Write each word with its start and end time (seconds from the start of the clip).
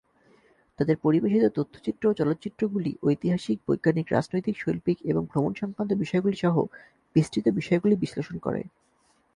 তাদের 0.79 0.95
পরিবেশিত 0.97 1.43
তথ্যচিত্র 1.57 2.03
ও 2.09 2.13
চলচ্চিত্রগুলি 2.13 2.91
ঐতিহাসিক, 3.03 3.57
বৈজ্ঞানিক, 3.67 4.05
রাজনৈতিক, 4.11 4.55
শৈল্পিক 4.59 4.97
এবং 5.05 5.23
ভ্রমণ 5.25 5.51
সংক্রান্ত 5.53 5.91
বিষয়গুলি 5.93 6.37
সহ 6.37 6.55
বিস্তৃত 7.15 7.45
বিষয়গুলি 7.49 7.95
বিশ্লেষণ 7.95 8.35
করে। 8.37 8.61